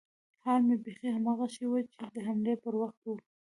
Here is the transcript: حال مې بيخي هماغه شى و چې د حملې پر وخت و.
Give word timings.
حال 0.43 0.61
مې 0.67 0.75
بيخي 0.83 1.09
هماغه 1.15 1.47
شى 1.55 1.65
و 1.67 1.73
چې 1.91 2.03
د 2.13 2.17
حملې 2.27 2.55
پر 2.63 2.73
وخت 2.81 3.01
و. 3.05 3.09